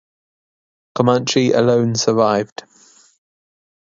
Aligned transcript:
Comanche 0.95 1.51
alone 1.53 1.95
survived. 1.95 2.63